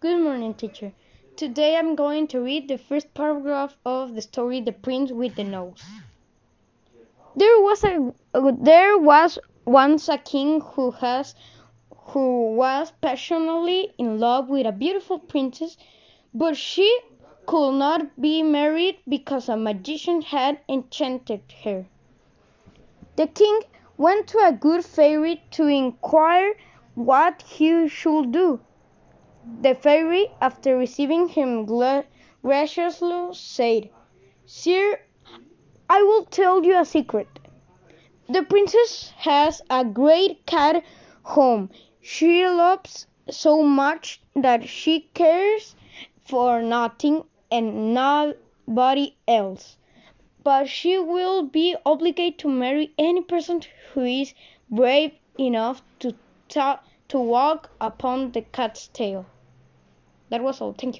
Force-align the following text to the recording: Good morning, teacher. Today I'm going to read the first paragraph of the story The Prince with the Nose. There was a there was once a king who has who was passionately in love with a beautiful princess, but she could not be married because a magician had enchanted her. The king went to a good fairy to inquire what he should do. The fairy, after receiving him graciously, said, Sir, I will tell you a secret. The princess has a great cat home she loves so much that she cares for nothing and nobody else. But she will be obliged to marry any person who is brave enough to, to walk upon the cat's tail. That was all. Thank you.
Good 0.00 0.22
morning, 0.22 0.54
teacher. 0.54 0.94
Today 1.36 1.76
I'm 1.76 1.94
going 1.94 2.26
to 2.28 2.40
read 2.40 2.68
the 2.68 2.78
first 2.78 3.12
paragraph 3.12 3.76
of 3.84 4.14
the 4.14 4.22
story 4.22 4.62
The 4.62 4.72
Prince 4.72 5.12
with 5.12 5.34
the 5.34 5.44
Nose. 5.44 5.84
There 7.36 7.60
was 7.60 7.84
a 7.84 8.14
there 8.32 8.96
was 8.96 9.38
once 9.66 10.08
a 10.08 10.16
king 10.16 10.62
who 10.62 10.92
has 10.92 11.34
who 12.14 12.54
was 12.54 12.94
passionately 13.02 13.92
in 13.98 14.18
love 14.18 14.48
with 14.48 14.66
a 14.66 14.72
beautiful 14.72 15.18
princess, 15.18 15.76
but 16.32 16.56
she 16.56 16.88
could 17.44 17.72
not 17.72 18.18
be 18.18 18.42
married 18.42 19.00
because 19.06 19.50
a 19.50 19.56
magician 19.58 20.22
had 20.22 20.60
enchanted 20.66 21.42
her. 21.62 21.84
The 23.16 23.26
king 23.26 23.60
went 23.98 24.28
to 24.28 24.38
a 24.38 24.52
good 24.52 24.82
fairy 24.82 25.42
to 25.50 25.66
inquire 25.66 26.54
what 26.94 27.42
he 27.42 27.86
should 27.86 28.32
do. 28.32 28.60
The 29.62 29.74
fairy, 29.74 30.28
after 30.40 30.76
receiving 30.76 31.28
him 31.28 31.64
graciously, 32.42 33.34
said, 33.34 33.88
Sir, 34.44 35.00
I 35.88 36.02
will 36.02 36.26
tell 36.26 36.62
you 36.62 36.78
a 36.78 36.84
secret. 36.84 37.26
The 38.28 38.42
princess 38.42 39.10
has 39.16 39.62
a 39.70 39.84
great 39.84 40.44
cat 40.46 40.84
home 41.22 41.70
she 42.02 42.46
loves 42.46 43.06
so 43.30 43.62
much 43.62 44.20
that 44.36 44.68
she 44.68 45.08
cares 45.14 45.74
for 46.24 46.62
nothing 46.62 47.24
and 47.50 47.94
nobody 47.94 49.16
else. 49.26 49.76
But 50.44 50.68
she 50.68 50.98
will 50.98 51.42
be 51.44 51.76
obliged 51.86 52.38
to 52.40 52.48
marry 52.48 52.92
any 52.98 53.22
person 53.22 53.62
who 53.92 54.02
is 54.04 54.34
brave 54.70 55.12
enough 55.38 55.82
to, 56.00 56.14
to 57.10 57.18
walk 57.18 57.70
upon 57.80 58.32
the 58.32 58.42
cat's 58.42 58.88
tail. 58.88 59.26
That 60.30 60.42
was 60.42 60.60
all. 60.60 60.72
Thank 60.72 60.94
you. 60.94 60.98